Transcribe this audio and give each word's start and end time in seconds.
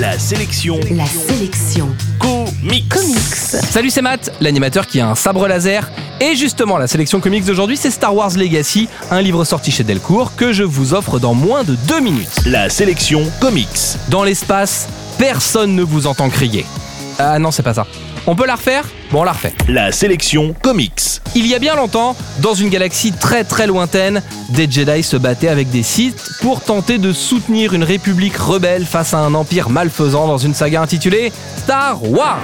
La 0.00 0.18
sélection 0.18 0.80
La 0.92 1.04
sélection. 1.04 1.88
comics. 2.18 2.88
Comics. 2.88 3.18
Salut, 3.70 3.90
c'est 3.90 4.00
Matt, 4.02 4.32
l'animateur 4.40 4.86
qui 4.86 4.98
a 5.00 5.08
un 5.08 5.14
sabre 5.14 5.46
laser. 5.46 5.90
Et 6.20 6.34
justement, 6.36 6.78
la 6.78 6.86
sélection 6.86 7.20
comics 7.20 7.44
d'aujourd'hui, 7.44 7.76
c'est 7.76 7.90
Star 7.90 8.14
Wars 8.14 8.30
Legacy, 8.36 8.88
un 9.10 9.20
livre 9.20 9.44
sorti 9.44 9.70
chez 9.70 9.84
Delcourt 9.84 10.34
que 10.36 10.52
je 10.52 10.62
vous 10.62 10.94
offre 10.94 11.18
dans 11.18 11.34
moins 11.34 11.64
de 11.64 11.74
deux 11.86 12.00
minutes. 12.00 12.40
La 12.46 12.68
sélection 12.70 13.22
comics. 13.40 13.68
Dans 14.08 14.24
l'espace, 14.24 14.88
personne 15.18 15.74
ne 15.74 15.82
vous 15.82 16.06
entend 16.06 16.30
crier. 16.30 16.64
Ah 17.18 17.38
non, 17.38 17.50
c'est 17.50 17.62
pas 17.62 17.74
ça. 17.74 17.86
On 18.26 18.36
peut 18.36 18.46
la 18.46 18.54
refaire? 18.54 18.84
Bon, 19.10 19.20
on 19.20 19.24
la 19.24 19.32
refait. 19.32 19.54
La 19.68 19.92
sélection 19.92 20.54
comics. 20.62 21.20
Il 21.34 21.46
y 21.46 21.54
a 21.54 21.58
bien 21.58 21.74
longtemps, 21.74 22.16
dans 22.40 22.54
une 22.54 22.68
galaxie 22.68 23.12
très 23.12 23.44
très 23.44 23.66
lointaine, 23.66 24.22
des 24.50 24.70
Jedi 24.70 25.02
se 25.02 25.16
battaient 25.16 25.48
avec 25.48 25.70
des 25.70 25.82
Sith 25.82 26.20
pour 26.40 26.60
tenter 26.60 26.98
de 26.98 27.12
soutenir 27.12 27.72
une 27.72 27.84
république 27.84 28.36
rebelle 28.36 28.84
face 28.84 29.14
à 29.14 29.18
un 29.18 29.34
empire 29.34 29.70
malfaisant 29.70 30.26
dans 30.26 30.38
une 30.38 30.54
saga 30.54 30.82
intitulée 30.82 31.32
Star 31.56 32.02
Wars. 32.04 32.38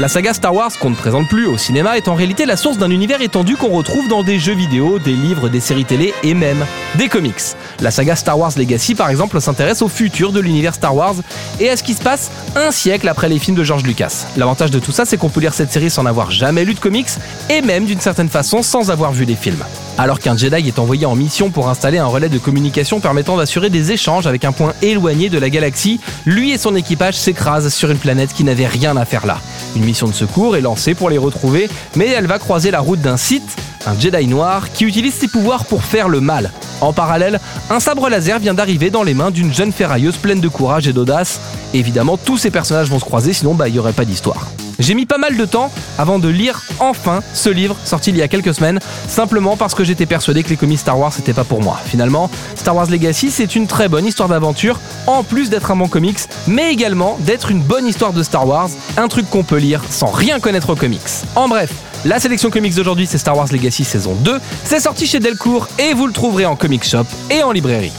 La 0.00 0.06
saga 0.06 0.32
Star 0.32 0.54
Wars 0.54 0.70
qu'on 0.78 0.90
ne 0.90 0.94
présente 0.94 1.26
plus 1.26 1.46
au 1.46 1.58
cinéma 1.58 1.96
est 1.96 2.06
en 2.06 2.14
réalité 2.14 2.46
la 2.46 2.56
source 2.56 2.78
d'un 2.78 2.90
univers 2.90 3.20
étendu 3.20 3.56
qu'on 3.56 3.70
retrouve 3.70 4.06
dans 4.06 4.22
des 4.22 4.38
jeux 4.38 4.54
vidéo, 4.54 5.00
des 5.00 5.14
livres, 5.14 5.48
des 5.48 5.58
séries 5.58 5.84
télé 5.84 6.14
et 6.22 6.34
même 6.34 6.64
des 6.94 7.08
comics. 7.08 7.34
La 7.80 7.90
saga 7.90 8.14
Star 8.14 8.38
Wars 8.38 8.52
Legacy 8.56 8.94
par 8.94 9.10
exemple 9.10 9.40
s'intéresse 9.40 9.82
au 9.82 9.88
futur 9.88 10.30
de 10.30 10.38
l'univers 10.38 10.72
Star 10.72 10.94
Wars 10.94 11.16
et 11.58 11.68
à 11.68 11.76
ce 11.76 11.82
qui 11.82 11.94
se 11.94 12.02
passe 12.02 12.30
un 12.54 12.70
siècle 12.70 13.08
après 13.08 13.28
les 13.28 13.40
films 13.40 13.56
de 13.56 13.64
George 13.64 13.82
Lucas. 13.82 14.26
L'avantage 14.36 14.70
de 14.70 14.78
tout 14.78 14.92
ça 14.92 15.04
c'est 15.04 15.16
qu'on 15.16 15.30
peut 15.30 15.40
lire 15.40 15.52
cette 15.52 15.72
série 15.72 15.90
sans 15.90 16.06
avoir 16.06 16.30
jamais 16.30 16.64
lu 16.64 16.74
de 16.74 16.80
comics 16.80 17.10
et 17.50 17.60
même 17.60 17.84
d'une 17.84 18.00
certaine 18.00 18.28
façon 18.28 18.62
sans 18.62 18.92
avoir 18.92 19.10
vu 19.10 19.24
les 19.24 19.34
films. 19.34 19.64
Alors 19.98 20.20
qu'un 20.20 20.36
Jedi 20.36 20.68
est 20.68 20.78
envoyé 20.78 21.06
en 21.06 21.16
mission 21.16 21.50
pour 21.50 21.68
installer 21.68 21.98
un 21.98 22.06
relais 22.06 22.28
de 22.28 22.38
communication 22.38 23.00
permettant 23.00 23.36
d'assurer 23.36 23.68
des 23.68 23.90
échanges 23.90 24.28
avec 24.28 24.44
un 24.44 24.52
point 24.52 24.74
éloigné 24.80 25.28
de 25.28 25.38
la 25.38 25.50
galaxie, 25.50 25.98
lui 26.24 26.52
et 26.52 26.58
son 26.58 26.76
équipage 26.76 27.16
s'écrasent 27.16 27.74
sur 27.74 27.90
une 27.90 27.98
planète 27.98 28.32
qui 28.32 28.44
n'avait 28.44 28.68
rien 28.68 28.96
à 28.96 29.04
faire 29.04 29.26
là. 29.26 29.40
Une 29.78 29.84
mission 29.84 30.08
de 30.08 30.12
secours 30.12 30.56
est 30.56 30.60
lancée 30.60 30.94
pour 30.94 31.08
les 31.08 31.18
retrouver, 31.18 31.70
mais 31.94 32.08
elle 32.08 32.26
va 32.26 32.40
croiser 32.40 32.72
la 32.72 32.80
route 32.80 33.00
d'un 33.00 33.16
Sith, 33.16 33.56
un 33.86 33.96
Jedi 33.96 34.26
noir, 34.26 34.72
qui 34.72 34.84
utilise 34.84 35.14
ses 35.14 35.28
pouvoirs 35.28 35.66
pour 35.66 35.84
faire 35.84 36.08
le 36.08 36.20
mal. 36.20 36.50
En 36.80 36.92
parallèle, 36.92 37.38
un 37.70 37.78
sabre 37.78 38.08
laser 38.08 38.40
vient 38.40 38.54
d'arriver 38.54 38.90
dans 38.90 39.04
les 39.04 39.14
mains 39.14 39.30
d'une 39.30 39.54
jeune 39.54 39.70
ferrailleuse 39.70 40.16
pleine 40.16 40.40
de 40.40 40.48
courage 40.48 40.88
et 40.88 40.92
d'audace. 40.92 41.38
Évidemment, 41.74 42.16
tous 42.16 42.38
ces 42.38 42.50
personnages 42.50 42.90
vont 42.90 42.98
se 42.98 43.04
croiser, 43.04 43.32
sinon 43.32 43.54
bah, 43.54 43.68
il 43.68 43.74
n'y 43.74 43.78
aurait 43.78 43.92
pas 43.92 44.04
d'histoire. 44.04 44.48
J'ai 44.78 44.94
mis 44.94 45.06
pas 45.06 45.18
mal 45.18 45.36
de 45.36 45.44
temps 45.44 45.72
avant 45.98 46.20
de 46.20 46.28
lire 46.28 46.62
enfin 46.78 47.20
ce 47.34 47.50
livre 47.50 47.76
sorti 47.84 48.10
il 48.10 48.16
y 48.16 48.22
a 48.22 48.28
quelques 48.28 48.54
semaines, 48.54 48.78
simplement 49.08 49.56
parce 49.56 49.74
que 49.74 49.82
j'étais 49.82 50.06
persuadé 50.06 50.44
que 50.44 50.50
les 50.50 50.56
comics 50.56 50.78
Star 50.78 50.98
Wars 50.98 51.12
c'était 51.12 51.32
pas 51.32 51.42
pour 51.42 51.60
moi. 51.60 51.80
Finalement, 51.84 52.30
Star 52.54 52.76
Wars 52.76 52.88
Legacy 52.88 53.32
c'est 53.32 53.56
une 53.56 53.66
très 53.66 53.88
bonne 53.88 54.06
histoire 54.06 54.28
d'aventure, 54.28 54.78
en 55.08 55.24
plus 55.24 55.50
d'être 55.50 55.72
un 55.72 55.76
bon 55.76 55.88
comics, 55.88 56.20
mais 56.46 56.72
également 56.72 57.16
d'être 57.20 57.50
une 57.50 57.60
bonne 57.60 57.86
histoire 57.86 58.12
de 58.12 58.22
Star 58.22 58.46
Wars, 58.46 58.70
un 58.96 59.08
truc 59.08 59.28
qu'on 59.28 59.42
peut 59.42 59.56
lire 59.58 59.82
sans 59.90 60.12
rien 60.12 60.38
connaître 60.38 60.70
aux 60.70 60.76
comics. 60.76 61.00
En 61.34 61.48
bref, 61.48 61.72
la 62.04 62.20
sélection 62.20 62.50
comics 62.50 62.76
d'aujourd'hui 62.76 63.06
c'est 63.06 63.18
Star 63.18 63.36
Wars 63.36 63.48
Legacy 63.50 63.82
saison 63.82 64.14
2, 64.14 64.38
c'est 64.62 64.80
sorti 64.80 65.08
chez 65.08 65.18
Delcourt 65.18 65.66
et 65.80 65.92
vous 65.92 66.06
le 66.06 66.12
trouverez 66.12 66.46
en 66.46 66.54
comic 66.54 66.84
shop 66.84 67.04
et 67.30 67.42
en 67.42 67.50
librairie. 67.50 67.92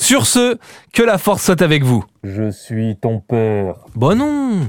Sur 0.00 0.26
ce, 0.26 0.56
que 0.92 1.02
la 1.02 1.18
force 1.18 1.42
soit 1.42 1.60
avec 1.60 1.82
vous. 1.82 2.04
Je 2.22 2.50
suis 2.50 2.96
ton 2.96 3.20
père. 3.20 3.74
Bon 3.94 4.16
non 4.16 4.68